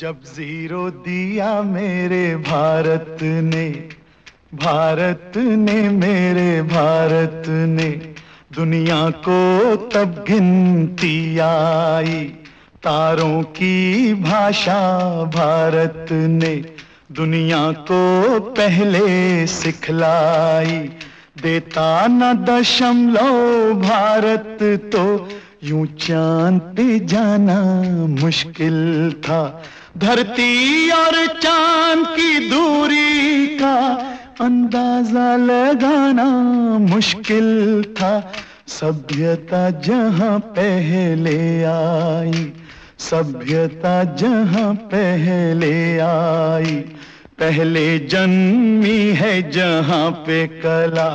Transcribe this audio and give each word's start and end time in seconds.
जब 0.00 0.22
ज़ीरो 0.24 0.90
दिया 0.90 1.62
मेरे 1.62 2.36
भारत 2.36 3.16
ने 3.22 3.68
भारत 4.54 5.32
ने 5.36 5.88
मेरे 5.88 6.62
भारत 6.62 7.42
ने, 7.48 7.90
दुनिया 8.54 9.10
को 9.10 9.76
तब 9.76 10.24
गिनती 10.28 11.38
आई। 11.38 12.24
तारों 12.82 13.42
की 13.42 14.14
भाषा 14.14 14.80
भारत 15.24 16.06
ने, 16.12 16.64
दुनिया 17.12 17.72
को 17.72 18.40
पहले 18.40 19.46
सिखलाई। 19.46 20.78
देता 21.42 22.06
न 22.06 22.32
दशमलव 22.44 23.74
भारत 23.74 24.58
तो 24.62 25.28
यूँ 25.64 25.86
चाँद 25.86 26.60
पे 26.60 26.98
जाना 26.98 27.62
मुश्किल 28.08 29.12
था। 29.12 29.62
धरती 30.00 30.90
और 30.90 31.14
चाँद 31.42 32.06
की 32.06 32.48
दूरी 32.48 33.46
का 33.56 33.76
अंदाज़ा 34.40 35.34
लगाना 35.36 36.24
मुश्किल 36.78 37.48
था। 37.98 38.12
सभ्यता 38.68 39.62
जहाँ 39.80 40.38
पहले 40.56 41.38
आई, 41.64 42.52
सभ्यता 42.98 43.92
जहाँ 44.14 44.72
पहले 44.92 45.74
आई। 45.98 46.74
पहले 47.40 47.98
जन्मी 48.06 48.98
है 49.12 49.50
जहाँ 49.50 50.10
पे 50.26 50.46
कला, 50.62 51.08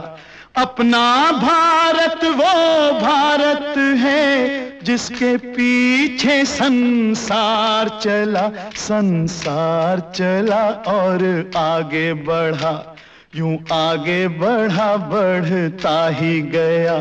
अपना 0.57 1.05
भारत, 1.31 2.23
वो 2.25 2.53
भारत 2.99 3.77
है। 3.77 4.04
जिसके 4.85 5.35
पीछे 5.37 6.43
संसार 6.45 7.89
चला 8.03 8.47
संसार 8.75 9.99
चला 10.15 10.63
और 10.87 11.23
आगे 11.57 12.13
बढ़ा। 12.13 12.95
यूँ 13.35 13.57
आगे 13.71 14.27
बढ़ा, 14.27 14.95
बढ़ता 14.97 15.97
ही 16.09 16.41
गया। 16.41 16.97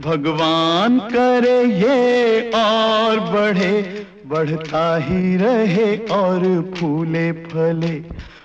भगवान 0.00 0.98
करे 0.98 1.62
ये 1.64 2.50
और 2.50 3.20
बढ़े, 3.20 4.06
बढ़ता 4.26 4.96
ही 4.96 5.36
रहे 5.36 5.96
और 5.96 6.40
फूले 6.76 7.30
फले, 7.32 7.94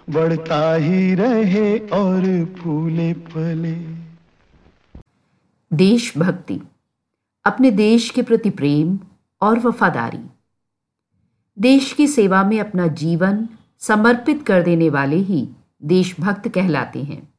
बढ़ता 0.10 0.62
ही 0.76 1.16
रहे 1.16 1.78
और 1.78 2.24
फूले 2.60 3.14
फले। 3.14 3.76
देशभक्ति। 5.72 6.60
अपने 7.46 7.72
देश 7.72 8.10
के 8.10 8.22
प्रति 8.22 8.50
प्रेम 8.50 9.00
और 9.42 9.60
वफादारी। 9.60 10.24
देश 11.60 11.94
की 11.94 12.08
सेवा 12.08 12.44
में 12.44 12.60
अपना 12.60 12.88
जीवन 12.88 13.50
समर्पित 13.80 14.46
कर 14.48 14.64
देने 14.64 14.90
वाले 14.90 15.16
ही 15.16 15.50
देशभक्त 15.84 16.48
कहलाते 16.48 17.04
हैं। 17.04 17.34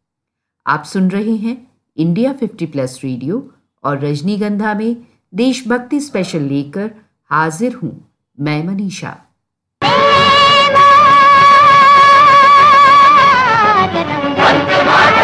आप 0.66 0.84
सुन 0.84 1.10
रहे 1.10 1.36
हैं 1.36 1.56
इंडिया 1.96 2.34
50 2.34 2.66
प्लस 2.66 3.00
रेडियो 3.04 3.52
और 3.84 4.00
रजनीगंधा 4.00 4.74
में 4.74 4.96
देशभक्ति 5.34 6.00
स्पेशल 6.00 6.42
लेकर 6.42 6.90
हाजिर 7.30 7.74
हूँ 7.74 8.14
मैं 8.40 8.64
मनीषा। 8.64 9.20
सुबलं 14.74 15.23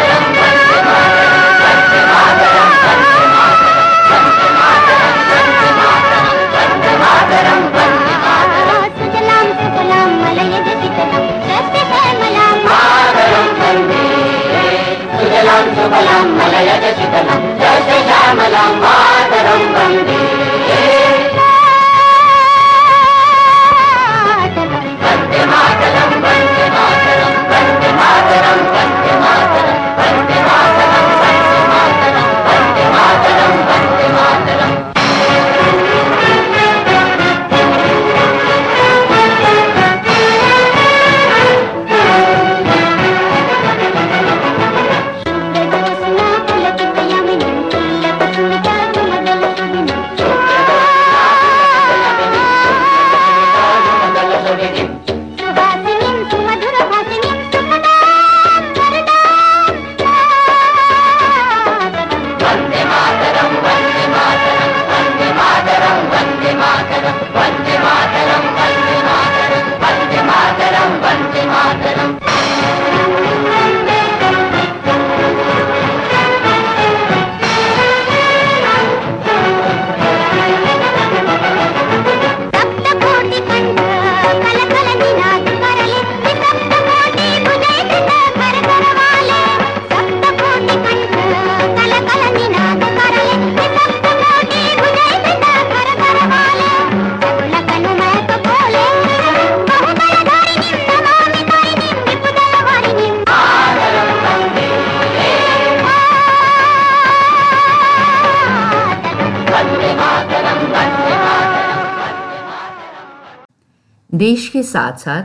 देश 114.13 114.49
के 114.49 114.63
साथ 114.63 114.97
साथ 114.97 115.23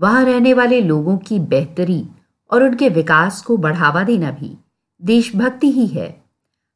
वहाँ 0.00 0.24
रहने 0.24 0.54
वाले 0.54 0.80
लोगों 0.80 1.18
की 1.18 1.38
बेहतरी 1.38 2.08
और 2.50 2.62
उनके 2.62 2.88
विकास 2.88 3.42
को 3.42 3.56
बढ़ावा 3.56 4.02
देना 4.02 4.30
भी 4.30 4.58
देशभक्ति 5.02 5.70
ही 5.70 5.86
है। 5.86 6.24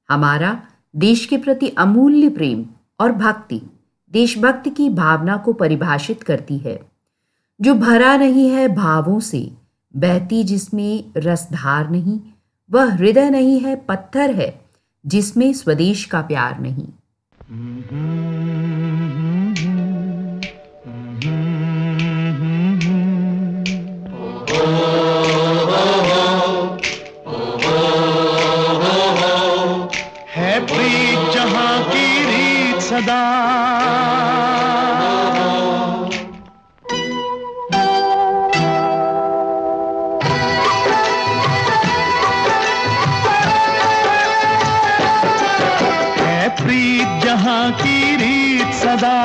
हमारा 0.08 0.62
देश 0.96 1.26
के 1.26 1.36
प्रति 1.36 1.68
अमूल्य 1.68 2.28
प्रेम 2.28 2.66
और 3.00 3.12
भक्ति 3.12 3.62
देशभक्ति 4.12 4.70
की 4.70 4.90
भावना 4.90 5.36
को 5.36 5.52
परिभाषित 5.52 6.22
करती 6.22 6.58
है। 6.58 6.80
जो 7.60 7.74
भरा 7.74 8.16
नहीं 8.16 8.50
है 8.50 8.68
भावों 8.68 9.20
से, 9.20 9.52
बहती 9.96 10.44
जिसमें 10.44 11.04
रसधार 11.16 11.90
नहीं, 11.90 12.20
वह 12.70 12.94
हृदय 12.94 13.30
नहीं 13.30 13.60
है 13.60 13.76
पत्थर 13.76 14.30
है 14.30 14.64
जिसमें 15.06 15.52
स्वदेश 15.52 16.04
का 16.04 16.22
प्यार 16.22 16.60
नहीं। 16.60 16.88
है 17.50 18.77
सदा। 32.98 33.38
प्रीत 46.62 47.24
जहाँ 47.24 47.70
की 47.72 48.16
रीत 48.16 48.74
सदा। 48.74 49.16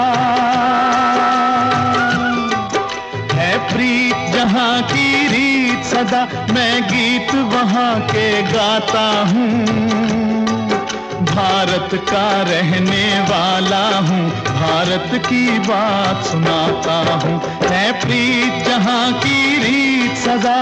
है 3.34 3.74
प्रीत 3.74 4.34
जहाँ 4.34 4.82
की 4.84 5.28
रीत 5.28 5.84
सदा। 5.84 6.26
मैं 6.54 6.84
गीत 6.84 7.36
वहाँ 7.36 8.00
के 8.02 8.44
गाता 8.44 9.10
हूँ। 9.30 10.33
भारत 11.34 11.90
का 11.94 12.42
रहने 12.42 13.20
वाला 13.20 13.98
हूँ। 14.00 14.30
भारत 14.30 15.26
की 15.26 15.60
बात 15.60 16.26
सुनाता 16.26 16.98
हूँ। 17.16 17.42
है 17.70 17.92
प्रीत 18.02 18.68
जहाँ 18.68 19.14
की 19.14 19.58
रीत 19.58 20.18
सदा। 20.18 20.60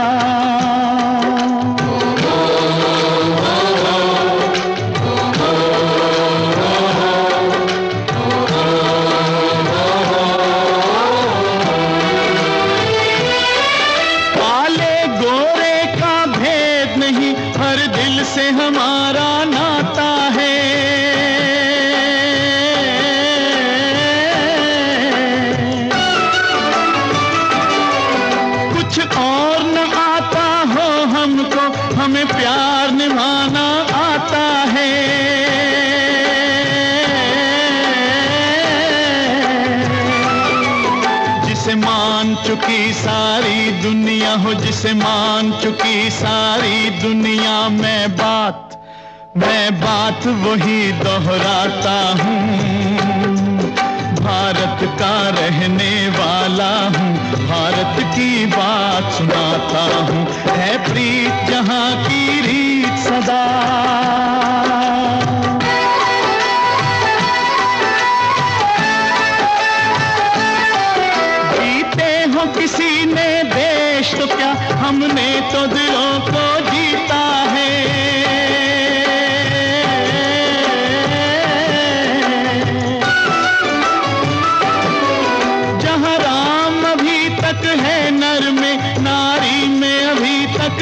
चुकी 42.52 42.94
सारी 42.94 43.72
दुनिया 43.72 44.34
हो 44.36 44.54
जिसे 44.54 44.94
मान 44.94 45.52
चुकी 45.52 46.10
सारी 46.10 46.90
दुनिया 46.90 47.70
मैं 47.70 48.12
बात 48.12 48.82
मैं 49.38 49.76
बात 49.76 50.28
वही 50.28 50.92
दोहराता 50.92 51.96
हूँ। 52.24 52.42
भारत 54.16 54.84
का 55.00 55.30
रहने 55.30 56.10
वाला 56.10 56.74
हूँ, 56.80 57.14
भारत 57.48 58.04
की 58.04 58.46
बात 58.46 59.12
सुनाता 59.14 59.84
हूँ। 60.06 60.28
है 60.58 60.78
प्रीत 60.84 61.50
जहाँ 61.50 62.04
की 62.04 62.42
रीत 62.42 63.00
सदा। 63.00 64.81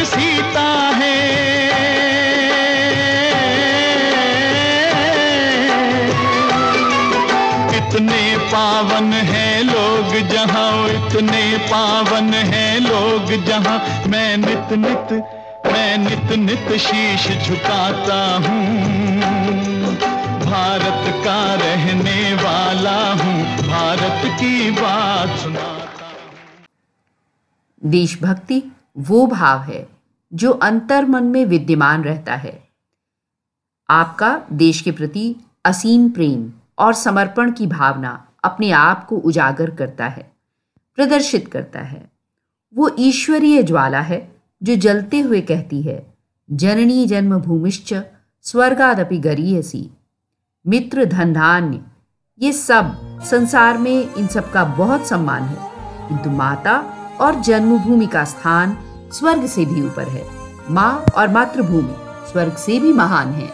सीता 0.06 0.70
है। 0.96 1.18
इतने 7.78 8.38
पावन 8.52 9.12
हैं 9.14 9.64
लोग 9.64 10.14
जहाँ 10.30 10.90
इतने 10.90 11.58
पावन 11.68 12.34
हैं 12.34 12.80
लोग 12.80 13.32
जहाँ। 13.46 13.78
मैं 14.08 14.38
नित 14.38 14.74
नित, 14.80 15.12
मैं 15.66 15.98
नित 15.98 16.32
नित 16.40 16.72
शीश 16.80 17.28
झुकाता 17.38 18.22
हूँ। 18.38 18.64
भारत 20.42 21.04
का 21.26 21.40
रहने 21.56 22.34
वाला 22.36 23.00
हूँ, 23.14 23.44
भारत 23.60 24.22
की 24.40 24.72
बात 24.72 25.38
सुनाता 25.40 26.12
देशभक्ति 27.82 28.62
वो 28.98 29.28
भाव 29.28 29.60
है 29.60 29.90
जो 30.34 30.52
अंतर 30.52 31.06
मन 31.06 31.24
में 31.24 31.46
विद्यमान 31.46 32.04
रहता 32.04 32.36
है। 32.36 32.70
आपका 33.90 34.42
देश 34.52 34.82
के 34.82 34.92
प्रति 34.92 35.36
असीम 35.66 36.10
प्रेम 36.10 36.52
और 36.78 36.94
समर्पण 36.94 37.52
की 37.52 37.68
भावना 37.68 38.28
अपने 38.44 38.72
आप 38.72 39.06
को 39.06 39.18
उजागर 39.18 39.70
करता 39.70 40.08
है, 40.08 40.32
प्रदर्शित 40.96 41.48
करता 41.48 41.80
है। 41.80 42.12
वो 42.76 42.96
ईश्वरीय 43.00 43.64
ज्वाला 43.64 44.02
है 44.02 44.42
जो 44.64 44.76
जलते 44.76 45.20
हुए 45.20 45.42
कहती 45.42 45.82
है, 45.82 46.14
जननी 46.52 47.06
जन्मभूमिश्च 47.06 48.06
स्वर्गादपि 48.42 49.18
गरीयसी। 49.18 49.90
मित्र 50.68 51.06
धन 51.06 51.34
धान्य 51.34 51.84
ये 52.40 52.54
सब 52.54 53.20
संसार 53.24 53.78
में 53.78 54.14
इन 54.14 54.28
सब 54.28 54.52
का 54.52 54.64
बहुत 54.64 55.08
सम्मान 55.08 55.44
है। 55.44 55.70
किंतु 56.10 56.30
माता 56.30 56.99
और 57.22 57.36
जन्मभूमि 57.42 58.08
का 58.08 58.24
स्थान 58.26 58.78
स्वर्ग 59.14 59.46
से 59.48 59.66
भी 59.66 59.82
ऊपर 59.82 60.08
है। 60.08 60.26
माँ 60.70 61.06
और 61.16 61.28
मातृभूमि 61.28 61.96
स्वर्ग 62.32 62.56
से 62.56 62.80
भी 62.80 62.94
महान 62.94 63.32
है। 63.34 63.48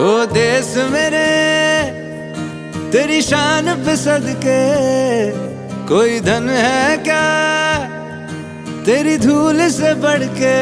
ओ 0.00 0.24
देश 0.26 0.74
मेरे, 0.92 1.26
तेरी 2.92 3.20
शान 3.22 3.74
पे 3.84 3.96
सदके, 3.96 4.60
कोई 5.86 6.20
धन 6.20 6.48
है 6.48 6.96
क्या? 6.98 7.22
तेरी 8.84 9.16
धूल 9.18 9.68
से 9.70 9.94
बढ़ 9.94 10.24
के 10.38 10.54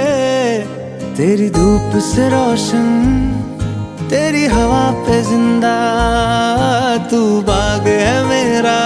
तेरी 1.15 1.49
धूप 1.51 1.99
से 2.03 2.29
रोशन, 2.29 2.87
तेरी 4.11 4.45
हवा 4.47 4.91
पे 5.07 5.23
ज़िंदा, 5.23 5.77
तू 7.11 7.21
बाग 7.43 7.87
है 7.87 8.25
मेरा, 8.25 8.79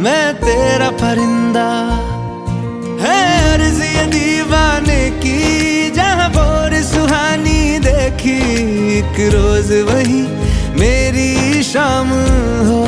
मैं 0.00 0.34
तेरा 0.34 0.90
परिंदा। 0.90 1.68
है 3.10 3.52
अर्ज़ 3.52 3.82
दीवाने 4.10 5.02
की, 5.22 5.90
जहाँ 5.90 6.28
बोर 6.30 6.82
सुहानी 6.84 7.78
देखी, 7.80 8.38
एक 8.98 9.20
रोज 9.34 9.70
वही 9.88 10.22
मेरी 10.80 11.62
शाम 11.62 12.08
हो। 12.66 12.82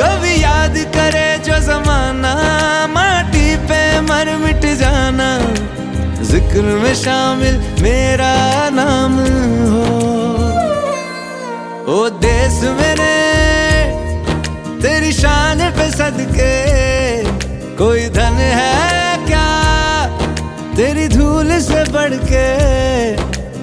कभी 0.00 0.34
याद 0.42 0.76
करे 0.96 1.26
जो 1.46 1.58
जमाना, 1.66 2.34
माटी 2.94 3.56
पे 3.68 3.82
मर 4.00 4.34
मिट 4.44 4.66
जाना, 4.80 5.28
ज़िक्र 6.22 6.62
में 6.82 6.94
शामिल 6.94 7.58
मेरा 7.82 8.34
नाम 8.70 9.18
हो। 9.72 9.86
ओ 11.94 12.08
देश 12.20 12.60
मेरे, 12.80 13.12
तेरी 14.82 15.12
शान 15.12 15.58
पे 15.76 15.90
सदके 15.90 16.52
कोई 17.78 18.08
धन 18.08 18.36
है 18.38 19.26
क्या? 19.26 19.46
तेरी 20.76 21.06
धूल 21.08 21.50
से 21.60 21.82
बढ़ 21.92 22.14
के 22.14 22.44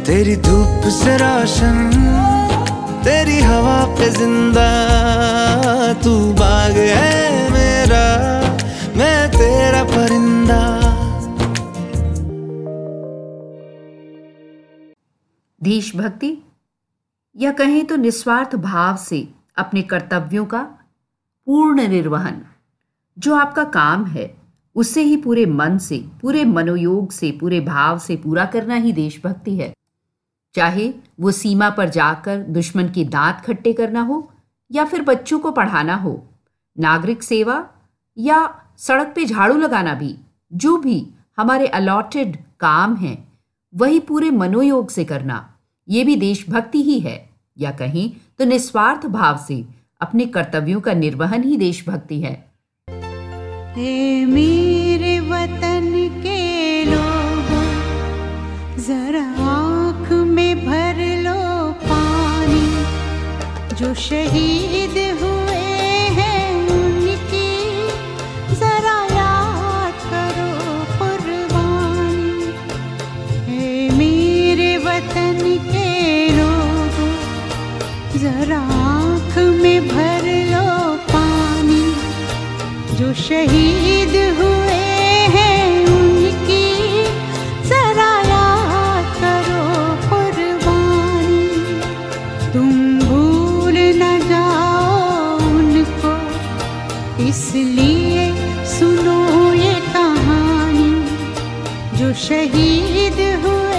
तेरी 0.04 0.36
धूप 0.36 0.88
से 0.92 1.16
रोशन, 1.18 1.78
तेरी 3.04 3.40
हवा 3.40 3.80
पे 3.96 4.10
ज़िंदा। 4.10 4.68
तू 6.04 6.14
बाग 6.34 6.72
है 6.72 7.52
मेरा, 7.52 8.06
मैं 8.98 9.30
तेरा 9.30 9.84
परिंदा। 9.84 10.62
देशभक्ति, 15.62 16.38
या 17.36 17.52
कहें 17.52 17.86
तो 17.86 17.96
निस्वार्थ 17.96 18.56
भाव 18.62 18.96
से 18.98 19.28
अपने 19.58 19.82
कर्तव्यों 19.82 20.46
का 20.46 20.62
पूर्ण 21.48 21.88
निर्वहन। 21.88 22.42
जो 23.20 23.36
आपका 23.36 23.64
काम 23.64 24.06
है 24.06 24.38
उसे 24.76 25.02
ही 25.02 25.18
पूरे 25.18 25.46
मन 25.46 25.78
से, 25.78 26.06
पूरे 26.22 26.46
मनोयोग 26.46 27.12
से, 27.12 27.32
पूरे 27.32 27.60
भाव 27.60 28.00
से 28.00 28.16
पूरा 28.16 28.46
करना 28.46 28.76
ही 28.76 28.92
देशभक्ति 28.92 29.56
है। 29.56 29.76
चाहे 30.56 30.94
वो 31.20 31.32
सीमा 31.32 31.70
पर 31.70 31.90
जाकर 31.90 32.38
दुश्मन 32.38 32.90
की 32.90 33.04
दांत 33.06 33.42
खट्टे 33.46 33.74
करना 33.74 34.02
हो, 34.02 34.32
या 34.72 34.86
फिर 34.86 35.02
बच्चों 35.02 35.40
को 35.40 35.52
पढ़ाना 35.52 35.96
हो, 35.96 36.30
नागरिक 36.80 37.24
सेवा, 37.24 37.68
या 38.18 38.62
सड़क 38.78 39.14
पे 39.16 39.26
झाड़ू 39.26 39.58
लगाना 39.58 39.94
भी, 39.94 40.18
जो 40.54 40.78
भी 40.78 41.08
हमारे 41.38 41.68
अलॉटेड 41.68 42.38
काम 42.60 42.96
हैं, 42.96 43.32
वही 43.76 44.00
पूरे 44.00 44.32
मनोयोग 44.32 44.90
से 44.90 45.06
करना, 45.06 45.58
ये 45.90 46.04
भी 46.04 46.16
देशभक्ति 46.16 46.84
ही 46.84 47.00
है। 47.00 47.30
या 47.58 47.72
कहें 47.72 48.12
तो 48.40 48.46
निस्वार्थ 48.46 49.06
भाव 49.06 49.38
से 49.38 49.66
अपने 50.02 50.26
कर्तव्यों 50.26 50.82
का 50.82 50.94
निर्वहन 50.94 51.44
ही 51.44 51.58
देशभक्ति 51.58 52.22
है। 52.22 52.51
मेरे 53.78 55.20
वतन 55.30 55.92
के 56.24 56.84
लोगों 56.86 57.64
जरा 58.88 59.24
आँख 59.52 60.12
में 60.28 60.66
भर 60.66 61.00
लो 61.24 61.72
पानी 61.84 62.66
जो 63.76 63.94
शहीद 64.08 64.98
हुए 65.22 65.41
शहीद 83.14 84.38
हुए 84.40 84.82
हैं 85.36 85.86
उनकी। 85.86 86.74
सराया 87.68 88.46
करो 89.20 89.64
कुर्बानी। 90.10 91.48
तुम 92.54 93.00
भूल 93.00 93.74
न 93.74 94.20
जाओ 94.30 95.38
उनको। 95.40 96.14
इसलिए 97.24 98.34
सुनो 98.66 99.54
ये 99.54 99.74
कहानी। 99.74 101.06
जो 101.98 102.14
शहीद 102.14 103.46
हुए 103.46 103.71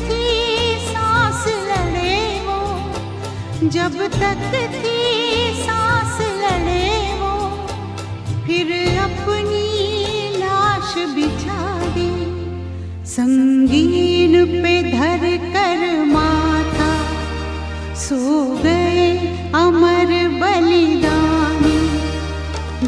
थी 0.00 0.24
सांस 0.84 1.44
लड़े 1.68 2.16
वो, 2.46 2.60
जब 3.76 3.96
तक 4.14 4.42
थी 4.74 4.96
सांस 5.62 6.16
लड़े 6.42 6.88
वो, 7.20 7.34
फिर 8.46 8.72
अपनी 9.00 9.66
लाश 10.38 10.94
बिछा 11.14 11.60
दी। 11.96 12.10
संगीन 13.08 14.44
पे 14.62 14.74
धर 14.90 15.22
कर 15.54 15.80
माथा 16.06 16.92
सो 17.98 18.20
गए 18.64 19.08
अमर 19.56 20.10
बलिदानी। 20.40 21.80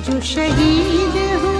जो 0.06 0.20
शहीद 0.26 1.16
हुए 1.42 1.59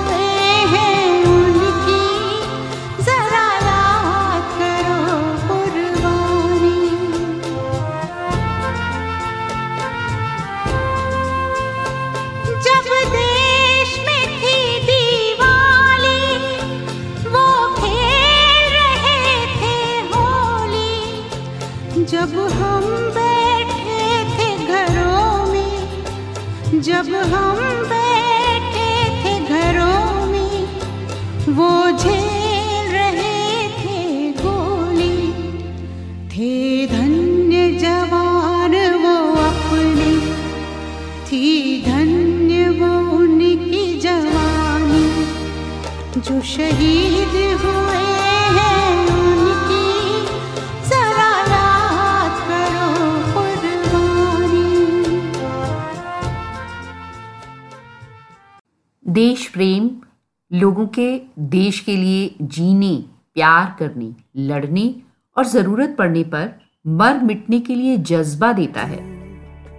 लोगों 60.52 60.87
के 60.87 61.21
देश 61.38 61.80
के 61.80 61.97
लिए 61.97 62.35
जीने, 62.42 63.04
प्यार 63.35 63.76
करने, 63.78 64.12
लड़ने 64.37 64.95
और 65.37 65.47
ज़रूरत 65.47 65.95
पड़ने 65.99 66.23
पर 66.25 66.50
मर 66.87 67.19
मिटने 67.19 67.61
के 67.61 67.75
लिए 67.75 67.97
जज्बा 67.97 68.52
देता 68.52 68.80
है। 68.80 68.99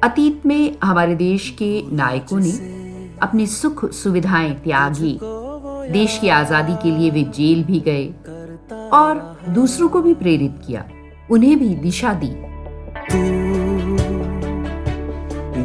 अतीत 0.03 0.45
में 0.45 0.75
हमारे 0.83 1.15
देश 1.15 1.49
के 1.49 1.83
नायकों 1.91 2.39
ने 2.39 2.51
अपनी 3.21 3.47
सुख 3.47 3.91
सुविधाएँ 3.91 4.53
त्यागी। 4.53 5.19
देश 5.91 6.17
की 6.17 6.29
आज़ादी 6.29 6.75
के 6.83 6.97
लिए 6.97 7.09
वे 7.11 7.23
जेल 7.23 7.63
भी 7.63 7.79
गए 7.79 8.05
और 8.93 9.39
दूसरों 9.49 9.89
को 9.89 10.01
भी 10.01 10.13
प्रेरित 10.13 10.61
किया। 10.67 10.85
उन्हें 11.31 11.59
भी 11.59 11.75
दिशा 11.75 12.13
दी। 12.13 12.33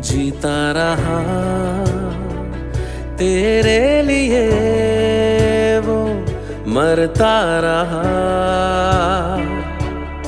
जीता 0.00 0.72
रहा। 0.72 1.85
तेरे 3.18 4.02
लिए 4.02 4.42
वो 5.78 5.96
मरता 6.68 7.36
रहा। 7.64 8.02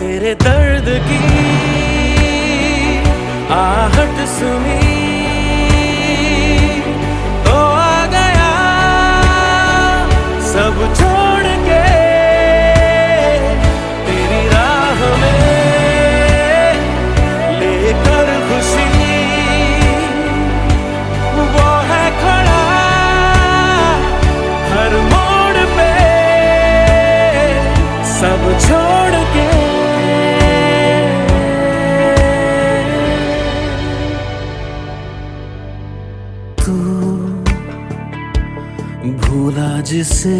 तेरे 0.00 0.34
दर्द 0.44 0.88
की 1.08 1.20
आहट 3.50 4.24
सुनी। 4.28 4.78
आ 7.50 8.06
गया 8.06 8.50
सब 10.52 10.82
छोड़ 10.96 11.07
जिसे 39.98 40.38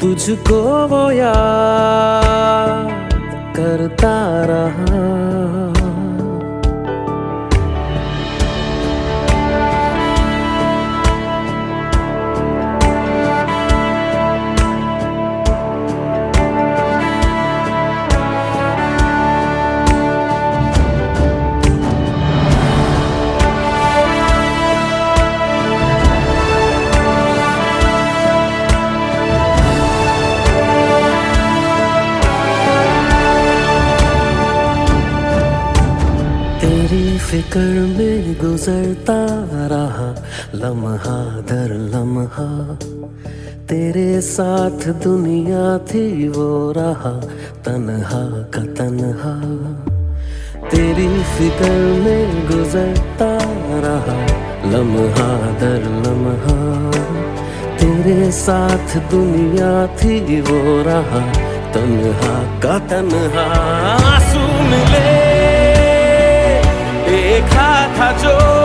तुझको 0.00 0.60
वो 0.88 1.00
याद 1.10 2.88
करता 3.56 4.14
रहा। 4.50 5.17
फ़िक्र 37.30 37.58
में 37.98 38.34
गुजरता 38.34 39.26
रहा, 39.52 40.24
लम्हा 40.54 41.40
दर 41.40 41.90
लम्हा। 41.94 42.74
तेरे 43.66 44.20
साथ 44.20 44.88
दुनिया 44.88 45.78
थी 45.78 46.28
वो 46.28 46.72
रहा, 46.72 47.20
तन्हा 47.64 48.42
का 48.42 48.60
तन्हा। 48.60 49.34
तेरी 50.68 51.22
फ़िक्र 51.22 51.70
में 52.04 52.46
गुजरता 52.46 53.38
रहा, 53.84 54.26
लम्हा 54.70 55.58
दर 55.60 55.82
लम्हा। 56.06 56.90
तेरे 57.76 58.32
साथ 58.32 59.10
दुनिया 59.10 59.86
थी 59.86 60.40
वो 60.40 60.82
रहा, 60.82 61.32
तन्हा 61.72 62.60
का 62.60 62.78
तन्हा। 62.78 63.42
आँसू 63.90 64.64
मिले। 64.70 65.17
देखा 67.98 68.12
था 68.22 68.57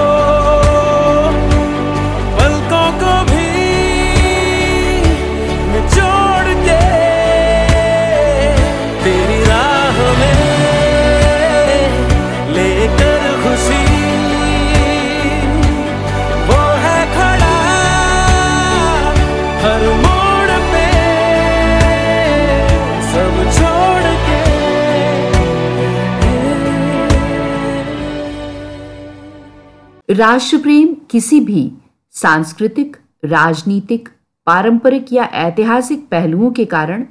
राष्ट्र 30.13 30.57
प्रेम 30.57 30.93
किसी 31.11 31.39
भी 31.39 31.71
सांस्कृतिक, 32.11 32.97
राजनीतिक, 33.25 34.09
पारंपरिक 34.47 35.13
या 35.13 35.23
ऐतिहासिक 35.23 36.07
पहलुओं 36.07 36.51
के 36.51 36.65
कारण 36.65 37.05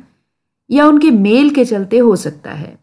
या 0.71 0.87
उनके 0.87 1.11
मेल 1.11 1.51
के 1.51 1.65
चलते 1.65 1.99
हो 1.99 2.15
सकता 2.17 2.51
है। 2.51 2.79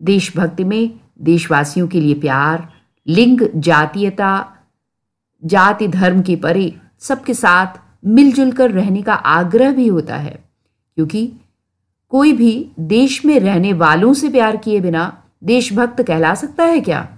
देशभक्ति 0.00 0.64
में 0.64 1.00
देशवासियों 1.20 1.88
के 1.88 2.00
लिए 2.00 2.14
प्यार, 2.14 2.68
लिंग, 3.06 3.40
जातीयता, 3.56 4.56
जाति 5.42 5.88
धर्म 5.88 6.22
के 6.22 6.36
परे 6.36 6.74
सबके 7.00 7.34
साथ 7.34 7.80
मिलजुल 8.04 8.52
कर 8.52 8.70
रहने 8.70 9.02
का 9.02 9.14
आग्रह 9.14 9.72
भी 9.72 9.86
होता 9.86 10.16
है, 10.16 10.44
क्योंकि 10.98 11.32
कोई 12.08 12.32
भी 12.32 12.70
देश 12.80 13.24
में 13.24 13.38
रहने 13.40 13.72
वालों 13.72 14.12
से 14.14 14.28
प्यार 14.28 14.56
किए 14.56 14.80
बिना 14.80 15.22
देशभक्त 15.44 16.02
कहला 16.02 16.34
सकता 16.34 16.64
है 16.64 16.80
क्या? 16.80 17.08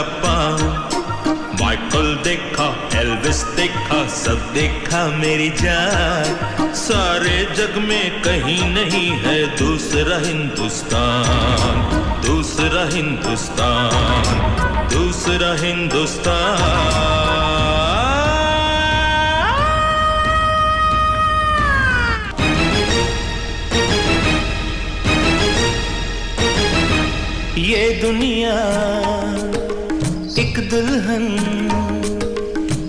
जापान 0.00 0.60
माइकल 1.60 2.06
देखा 2.24 2.66
एल्विस 3.00 3.42
देखा, 3.56 3.98
सब 4.08 4.38
देखा 4.54 5.00
मेरी 5.16 5.48
जान। 5.60 6.72
सारे 6.74 7.36
जग 7.56 7.76
में 7.88 8.22
कहीं 8.22 8.62
नहीं 8.70 9.10
है 9.24 9.36
दूसरा 9.58 10.18
हिंदुस्तान 10.18 11.74
दूसरा 12.26 12.84
हिंदुस्तान 12.94 14.24
दूसरा 14.94 15.52
हिंदुस्तान। 15.62 17.18
ये 27.60 27.88
दुनिया 28.02 28.52
दुल्हन। 30.68 31.26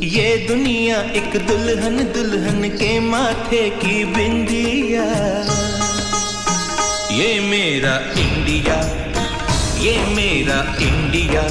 ये 0.04 0.30
दुनिया 0.48 1.02
एक 1.12 1.36
दुल्हन 1.48 1.98
दुल्हन 2.14 2.70
के 2.70 3.00
माथे 3.00 3.70
की 3.70 4.06
बिंदिया। 4.06 5.04
ये 7.16 7.40
मेरा 7.40 7.96
इंडिया, 8.22 8.78
ये 9.82 9.96
मेरा 10.16 10.60
India. 10.82 11.42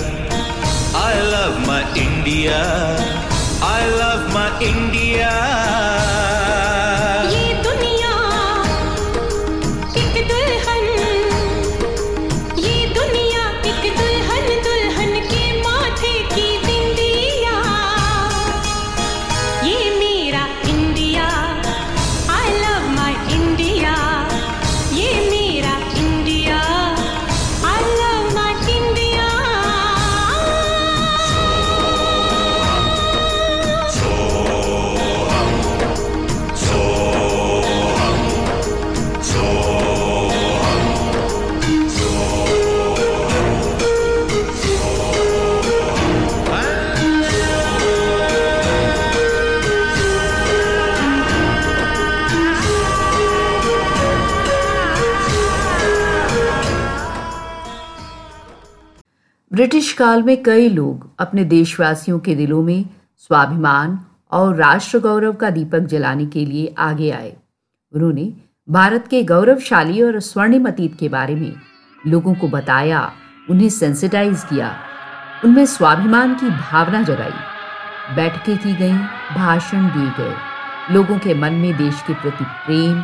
I 0.96 1.20
love 1.22 1.58
my 1.66 2.02
India 2.02 2.58
I 3.64 3.84
love 3.90 4.28
my 4.34 4.68
India 4.68 5.30
काल 60.00 60.22
में 60.22 60.42
कई 60.42 60.68
लोग 60.68 61.10
अपने 61.18 61.44
देशवासियों 61.44 62.18
के 62.18 62.34
दिलों 62.34 62.62
में 62.62 62.84
स्वाभिमान 63.18 64.00
और 64.30 64.56
राष्ट्र 64.56 64.98
गौरव 64.98 65.32
का 65.32 65.50
दीपक 65.50 65.78
जलाने 65.78 66.26
के 66.26 66.44
लिए 66.44 66.74
आगे 66.78 67.10
आए। 67.10 67.36
उन्होंने 67.92 68.32
भारत 68.70 69.08
के 69.10 69.22
गौरवशाली 69.22 70.02
और 70.02 70.20
स्वर्णिम 70.20 70.68
अतीत 70.68 70.96
के 71.00 71.08
बारे 71.08 71.34
में 71.34 71.52
लोगों 72.06 72.34
को 72.34 72.48
बताया, 72.48 73.12
उन्हें 73.50 73.68
सेंसिटाइज 73.68 74.44
किया, 74.44 74.76
उनमें 75.44 75.66
स्वाभिमान 75.66 76.34
की 76.34 76.48
भावना 76.48 77.02
जगाई। 77.02 78.16
बैठकें 78.16 78.58
की 78.58 78.74
गईं, 78.74 78.98
भाषण 79.34 79.82
दिए 79.86 80.24
गए। 80.24 80.34
लोगों 80.94 81.18
के 81.18 81.34
मन 81.34 81.52
में 81.52 81.76
देश 81.76 82.02
के 82.06 82.14
प्रति 82.14 82.44
प्रेम 82.44 83.02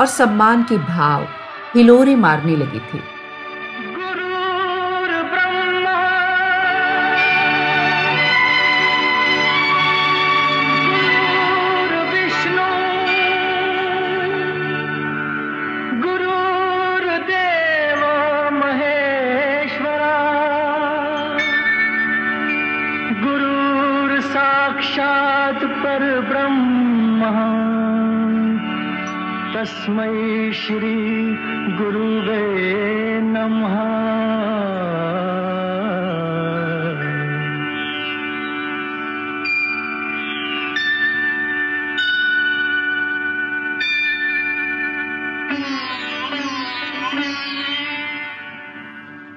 और 0.00 0.06
सम्मान 0.06 0.62
के 0.62 0.78
भाव 0.78 1.26
हिलोरे 1.74 2.16
मारने 2.16 2.56
लगे 2.56 2.78
थे। 2.78 3.13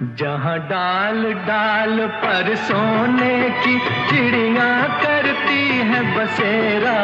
जहाँ 0.02 0.60
डाल 0.60 1.34
डाल 1.34 2.08
पर 2.08 2.56
सोने 2.56 3.50
की 3.50 3.80
चिड़िया 3.80 4.88
करती 4.88 5.68
है 5.68 6.02
बसेरा, 6.18 6.98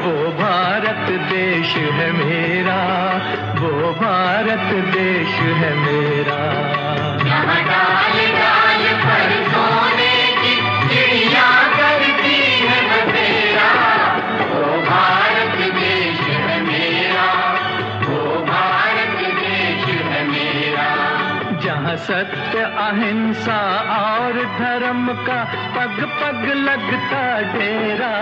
वो 0.00 0.30
भारत 0.32 1.10
देश 1.32 1.76
है 1.76 2.12
मेरा, 2.12 2.80
वो 3.60 3.92
भारत 3.92 4.74
देश 4.94 5.28
है 5.28 5.74
मेरा। 5.76 6.40
जहाँ 7.24 7.62
डाल 7.64 8.26
डाल 8.36 8.84
पर 9.04 9.48
सोने 9.48 10.14
की 10.42 10.54
चिड़िया 10.88 11.59
सत्य 22.00 22.58
अहिंसा 22.58 23.60
और 23.96 24.32
धर्म 24.58 25.06
का 25.26 25.44
पग 25.76 25.98
पग 26.20 26.44
लगता 26.56 27.22
डेरा। 27.52 28.12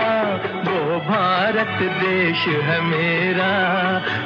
वो 0.67 0.99
भारत 0.99 1.81
देश 1.81 2.47
है 2.47 2.81
मेरा, 2.81 3.51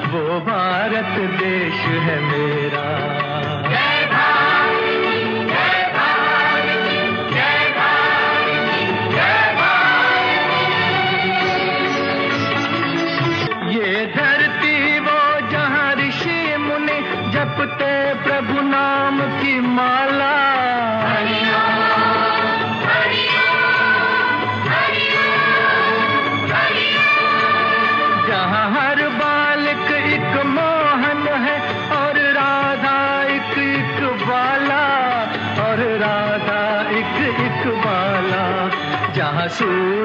वो 0.07 0.39
भारत 0.39 1.19
देश 1.39 1.79
है 2.05 2.19
मेरा। 2.21 3.92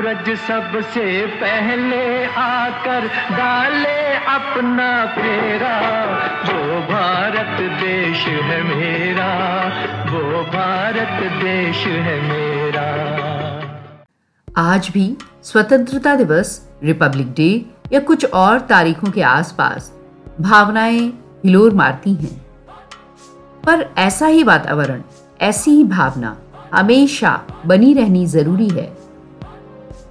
सूरज 0.09 0.39
सबसे 0.39 1.27
पहले 1.27 2.25
आकर 2.25 3.07
डाले 3.09 4.15
अपना 4.17 5.07
फेरा। 5.07 5.81
वो 6.45 6.81
भारत 6.81 7.61
देश 7.81 8.25
है 8.27 8.63
मेरा, 8.63 9.33
वो 10.05 10.43
भारत 10.43 11.23
देश 11.33 11.77
है 11.77 12.21
मेरा। 12.23 12.87
आज 14.57 14.89
भी 14.89 15.17
स्वतंत्रता 15.43 16.15
दिवस 16.15 16.69
रिपब्लिक 16.85 17.33
डे 17.33 17.67
या 17.93 18.01
कुछ 18.01 18.25
और 18.25 18.61
तारीखों 18.61 19.11
के 19.11 19.23
आसपास 19.23 19.93
भावनाएँ 20.41 21.09
हिलोर 21.45 21.75
मारती 21.75 22.15
हैं। 22.15 22.47
पर 23.67 23.89
ऐसा 23.99 24.27
ही 24.27 24.43
वातावरण, 24.43 25.03
ऐसी 25.41 25.71
ही 25.71 25.85
भावना 25.85 26.37
हमेशा 26.75 27.41
बनी 27.67 27.95
रहनी 27.95 28.27
ज़रूरी 28.27 28.69
है। 28.69 28.98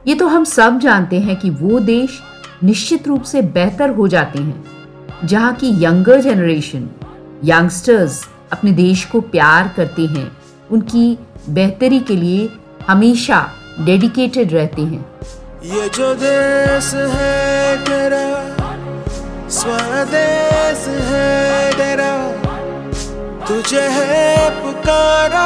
ये 0.08 0.14
तो 0.16 0.28
हम 0.28 0.44
सब 0.44 0.78
जानते 0.80 1.20
हैं 1.20 1.36
कि 1.36 1.50
वो 1.50 1.80
देश 1.80 2.20
निश्चित 2.64 3.08
रूप 3.08 3.24
से 3.24 3.42
बेहतर 3.42 3.90
हो 3.90 4.08
जाते 4.08 4.40
हैं, 4.40 5.28
जहाँ 5.28 5.54
की 5.54 5.72
यंगर 5.84 6.22
जनरेशन 6.22 6.88
यंगस्टर्स 7.46 8.22
अपने 8.52 8.72
देश 8.72 9.04
को 9.06 9.22
प्यार 9.22 9.72
करते 9.76 10.06
हैं। 10.06 10.32
उनकी 10.72 11.18
बेहतरी 11.50 12.00
के 12.00 12.16
लिए 12.16 12.50
हमेशा 12.88 13.46
डेडिकेटेड 13.80 14.54
रहते 14.54 14.82
हैं। 14.82 15.06
ये 15.66 15.90
जो 15.90 16.14
देश 16.16 16.94
है 17.14 17.78
तेरा, 17.86 18.26
स्वदेश 19.50 20.88
है 21.10 21.72
तेरा, 21.74 22.14
तुझे 23.48 23.88
है 23.90 24.50
पुकारा। 24.64 25.46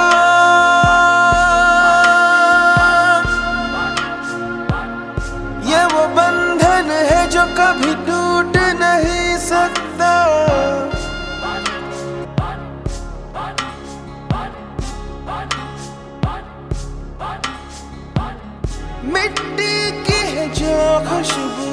खुशबू 21.10 21.70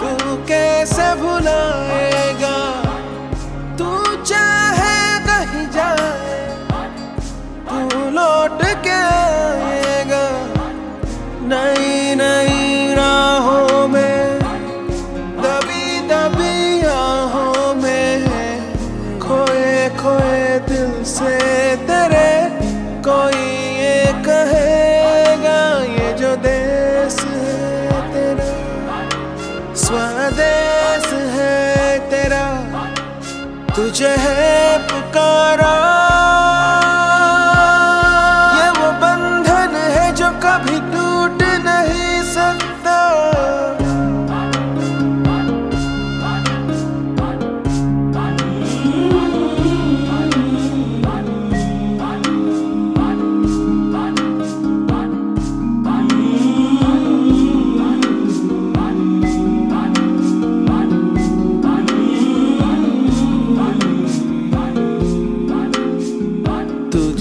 तू 0.00 0.36
कैसे 0.48 1.14
भुलाएगा? 1.22 2.77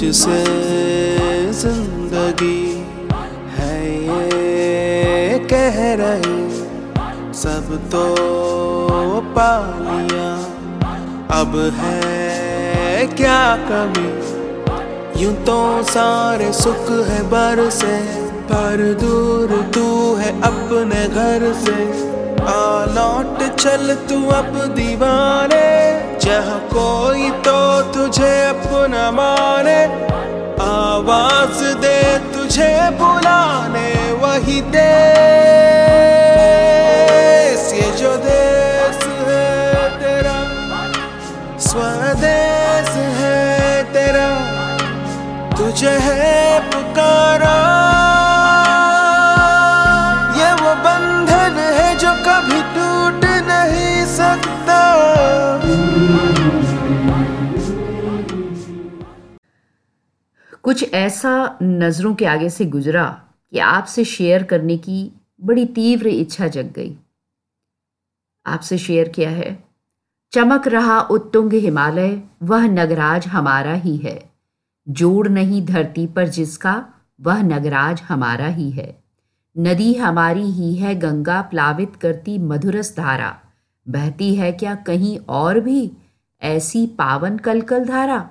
तुझसे 0.07 1.51
ज़िंदगी 1.51 2.59
है 3.55 3.79
ये 4.03 5.39
कह 5.51 5.79
रहे 6.01 6.37
सब 7.39 7.67
तो 7.91 8.03
पा 9.35 9.49
लिया 9.79 10.29
अब 11.39 11.57
है 11.79 13.07
क्या 13.17 13.41
कमी? 13.67 14.07
यूँ 15.23 15.33
तो 15.45 15.59
सारे 15.83 16.51
सुख 16.53 16.89
है 17.09 17.21
बर 17.29 17.69
से, 17.69 17.97
पर 18.51 18.83
दूर 19.01 19.55
तू 19.75 19.87
है 20.15 20.31
अपने 20.43 21.07
घर 21.09 21.51
से। 21.65 21.77
आ 22.47 22.63
लौट 22.95 23.43
चल 23.55 23.95
तू 24.09 24.25
अब 24.37 24.55
दीवाने। 24.75 25.65
जहाँ 26.21 26.59
कोई 26.69 27.29
तो 27.45 27.57
तुझे 27.93 28.31
अपना 28.45 29.09
माने, 29.11 29.79
आवाज़ 30.63 31.63
दे 31.83 31.99
तुझे 32.33 32.71
बुलाने, 32.99 33.89
वही 34.21 34.59
ये 37.73 37.91
जो 37.99 38.15
देश 38.17 38.99
है 39.27 39.89
तेरा, 39.99 40.37
स्वदेश 41.67 42.91
है 43.19 43.83
तेरा, 43.93 44.27
तुझे 45.57 45.95
है 46.07 46.59
पुकारा। 46.71 47.66
कुछ 60.77 60.93
ऐसा 60.93 61.59
नज़रों 61.63 62.15
के 62.15 62.25
आगे 62.25 62.49
से 62.49 62.65
गुजरा 62.65 63.21
कि 63.53 63.59
आपसे 63.59 64.03
शेयर 64.03 64.43
करने 64.43 64.77
की 64.77 65.11
बड़ी 65.41 65.65
तीव्र 65.65 66.07
इच्छा 66.07 66.47
जग 66.47 66.71
गई। 66.71 66.97
आपसे 68.45 68.77
शेयर 68.77 69.09
किया 69.09 69.29
है, 69.29 69.63
चमक 70.31 70.67
रहा 70.67 70.99
उत्तुंग 71.01 71.53
हिमालय, 71.53 72.21
वह 72.43 72.67
नगराज 72.67 73.27
हमारा 73.27 73.73
ही 73.73 73.97
है। 73.97 74.31
जोड़ 74.89 75.27
नहीं 75.27 75.65
धरती 75.65 76.07
पर 76.07 76.27
जिसका, 76.27 76.85
वह 77.21 77.41
नगराज 77.41 78.01
हमारा 78.01 78.47
ही 78.47 78.69
है। 78.71 79.03
नदी 79.57 79.93
हमारी 79.93 80.51
ही 80.51 80.75
है 80.75 80.95
गंगा 80.95 81.41
प्लावित 81.41 81.95
करती 81.95 82.37
मधुरस 82.37 82.97
धारा। 82.97 83.35
बहती 83.87 84.35
है 84.35 84.51
क्या 84.51 84.75
कहीं 84.75 85.19
और 85.19 85.59
भी 85.59 85.91
ऐसी 86.41 86.87
पावन 86.87 87.37
कलकल 87.37 87.85
धारा? 87.85 88.29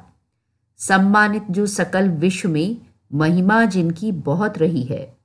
सम्मानित 0.79 1.45
जो 1.51 1.67
सकल 1.67 2.09
विश्व 2.09 2.49
में 2.49 2.77
महिमा 3.15 3.65
जिनकी 3.65 4.12
बहुत 4.12 4.59
रही 4.59 4.83
है, 4.83 5.17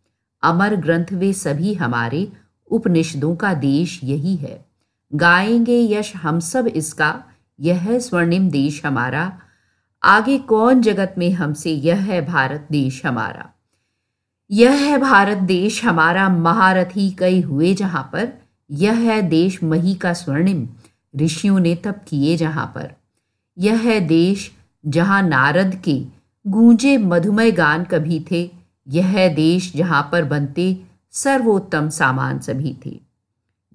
अमर 0.43 0.75
ग्रंथ 0.75 1.05
वे 1.11 1.33
सभी 1.33 1.73
हमारे 1.73 2.31
उपनिषदों 2.71 3.35
का 3.35 3.53
देश 3.53 3.99
यही 4.03 4.35
है। 4.35 4.65
गाएँगे 5.15 5.93
यश 5.93 6.15
हम 6.15 6.39
सब 6.39 6.67
इसका, 6.67 7.23
यह 7.59 7.79
है 7.79 7.99
स्वर्णिम 7.99 8.49
देश 8.49 8.85
हमारा। 8.85 9.39
आगे 10.03 10.37
कौन 10.37 10.81
जगत 10.81 11.15
में 11.17 11.31
हमसे, 11.31 11.71
यह 11.71 11.97
है 11.97 12.25
भारत 12.25 12.67
देश 12.71 13.05
हमारा। 13.05 13.49
यह 14.51 14.71
है 14.71 14.97
भारत 14.97 15.37
देश 15.37 15.85
हमारा, 15.85 16.29
महारथी 16.29 17.11
कई 17.11 17.41
हुए 17.41 17.73
जहाँ 17.73 18.09
पर। 18.13 18.29
यह 18.71 18.93
है 18.93 19.21
देश 19.21 19.63
मही 19.63 19.95
का 19.95 20.13
स्वर्णिम, 20.13 20.69
ऋषियों 21.15 21.59
ने 21.59 21.75
तब 21.75 21.95
किए 22.07 22.37
जहाँ 22.37 22.65
पर। 22.65 22.91
यह 23.57 23.77
है 23.77 23.99
देश 23.99 24.51
जहाँ 24.83 25.21
नारद 25.23 25.75
के 25.75 26.01
गूंजे 26.45 26.97
मधुमय 26.97 27.51
गान 27.51 27.83
कभी 27.83 28.25
थे, 28.31 28.51
यह 28.87 29.27
देश 29.33 29.71
जहाँ 29.75 30.09
पर 30.11 30.23
बनते 30.23 30.83
सर्वोत्तम 31.11 31.89
सामान 31.89 32.39
सभी 32.39 32.75
थे। 32.85 32.99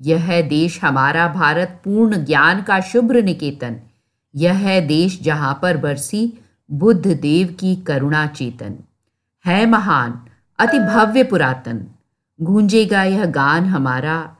यह 0.01 0.40
देश 0.49 0.85
हमारा 0.85 1.29
भारत 1.29 1.81
पूर्ण 1.85 2.25
ज्ञान 2.25 2.62
का 2.62 2.81
शुभ्र 2.81 3.23
निकेतन, 3.23 3.77
यह 4.35 4.81
देश 4.81 5.21
जहाँ 5.23 5.59
पर 5.62 5.77
बरसी 5.77 6.33
बुद्ध 6.71 7.07
देव 7.07 7.55
की 7.61 7.77
करुणा 7.77 8.27
चेतन। 8.27 8.75
है 9.45 9.66
महान, 9.66 10.21
अति 10.59 10.79
भव्य 10.79 11.25
पुरातन, 11.25 11.87
गूंजेगा 12.42 13.03
यह 13.03 13.25
गान 13.25 13.64
हमारा, 13.64 14.37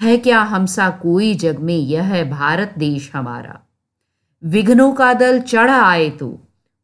है 0.00 0.16
क्या 0.16 0.40
हमसा 0.42 0.90
कोई 0.90 1.34
जग 1.34 1.58
में 1.58 1.76
यह 1.76 2.24
भारत 2.30 2.74
देश 2.78 3.10
हमारा? 3.14 3.58
विघ्नों 4.42 4.92
का 4.92 5.12
दल 5.14 5.40
चढ़ 5.40 5.70
आए 5.70 6.08
तो 6.10 6.38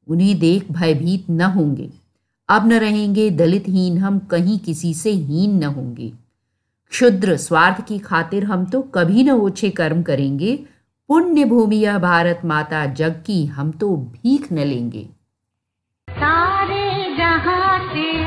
उन्हें 0.08 0.38
देख 0.38 0.70
भयभीत 0.72 1.26
न 1.30 1.42
होंगे। 1.50 1.88
अब 2.48 2.66
न 2.66 2.72
रहेंगे 2.72 3.30
दलित 3.30 3.68
हीन 3.68 3.98
हम, 3.98 4.18
कहीं 4.18 4.58
किसी 4.58 4.92
से 4.94 5.10
हीन 5.10 5.58
न 5.58 5.64
होंगे। 5.64 6.12
क्षुद्र 6.92 7.36
स्वार्थ 7.36 7.84
की 7.86 7.98
खातिर 7.98 8.44
हम 8.44 8.64
तो 8.64 8.82
कभी 8.94 9.22
न 9.24 9.30
ओछे 9.30 9.70
कर्म 9.70 10.02
करेंगे। 10.02 10.56
पुण्य 11.08 11.44
भूमि 11.44 11.76
यह 11.76 11.98
भारत 11.98 12.40
माता 12.44 12.84
जग 12.86 13.22
की 13.26 13.44
हम 13.46 13.70
तो 13.70 13.96
भीख 13.96 14.52
न 14.52 14.58
लेंगे। 14.58 15.08
सारे 16.08 17.16
जहाँ 17.16 17.78
से 17.88 18.23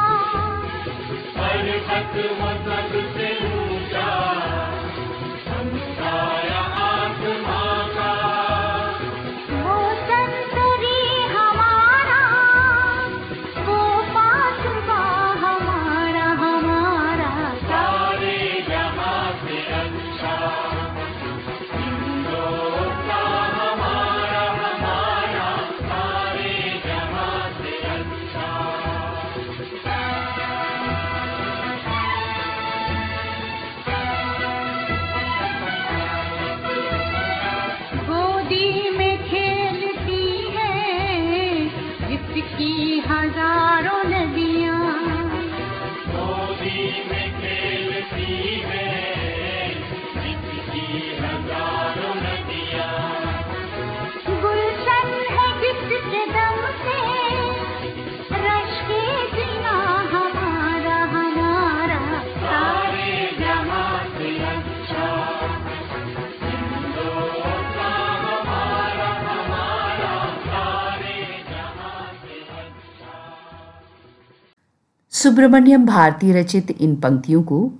सुब्रमण्यम 75.27 75.87
भारती 75.87 76.33
रचित 76.33 76.71
इन 76.71 76.97
पंक्तियों 76.97 77.43
को 77.43 77.73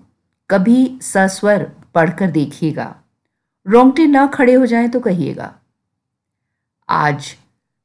कभी 0.51 0.99
सस्वर 1.03 1.63
पढ़कर 1.95 2.31
देखिएगा। 2.31 2.97
रोंगटे 3.67 4.07
ना 4.07 4.27
खड़े 4.27 4.55
हो 4.55 4.67
जाएँ 4.67 4.89
तो 4.89 5.01
कहिएगा। 5.01 5.53
आज 6.89 7.37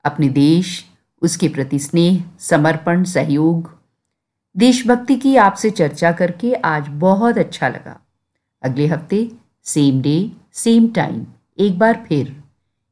अपने 0.06 0.30
देश, 0.30 0.86
उसके 1.22 1.48
प्रति 1.48 1.80
स्नेह, 1.80 2.24
समर्पण, 2.40 3.04
सहयोग, 3.04 3.70
देशभक्ति 4.56 5.16
की 5.16 5.36
आपसे 5.36 5.70
चर्चा 5.70 6.12
करके 6.12 6.54
आज 6.54 6.88
बहुत 6.88 7.38
अच्छा 7.38 7.70
लगा। 7.70 8.00
अगले 8.64 8.88
हफ़्ते 8.88 9.32
सेम 9.64 10.02
डे 10.02 10.32
सेम 10.54 10.88
टाइम 10.88 11.26
एक 11.60 11.80
बार 11.80 12.06
फिर 12.08 12.44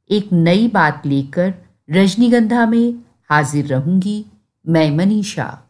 एक 0.10 0.30
नई 0.34 0.68
बात 0.68 1.06
लेकर 1.06 1.54
रजनीगंधा 1.90 2.66
में 2.66 2.94
हाजिर 3.30 3.66
रहूँगी 3.66 4.26
मैं 4.68 4.92
मनीषा। 4.92 5.66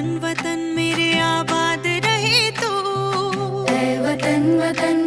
ऐ 0.00 0.02
वतन 0.02 0.60
मेरे 0.76 1.08
आबाद 1.20 1.82
रहे 1.86 2.50
तू। 2.50 2.70
वतन 4.04 4.44
वतन 4.60 4.99